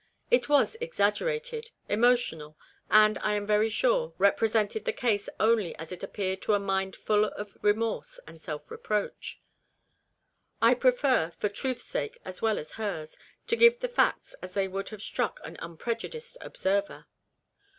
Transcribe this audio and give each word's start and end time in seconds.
It 0.31 0.49
was 0.49 0.75
exaggerated, 0.81 1.69
emotional, 1.87 2.57
and, 2.89 3.19
I 3.19 3.35
am 3.35 3.45
very 3.45 3.69
sure, 3.69 4.15
represented 4.17 4.85
the 4.85 4.93
case 4.93 5.29
only 5.39 5.75
as 5.75 5.91
it 5.91 6.01
appeared 6.01 6.41
to 6.41 6.55
a 6.55 6.59
mind 6.59 6.95
full 6.95 7.25
of 7.25 7.55
remorse 7.61 8.19
and 8.25 8.41
self 8.41 8.71
reproach. 8.71 9.39
I 10.59 10.73
prefer, 10.73 11.29
for 11.29 11.49
truth's 11.49 11.85
sake 11.85 12.17
as 12.25 12.41
well 12.41 12.57
as 12.57 12.71
hers, 12.81 13.15
to 13.45 13.55
give 13.55 13.79
the 13.79 13.87
facts 13.87 14.33
as 14.41 14.53
they 14.53 14.67
would 14.67 14.89
have 14.89 15.03
struck 15.03 15.39
an 15.43 15.55
unprejudiced 15.59 16.35
observer. 16.41 17.05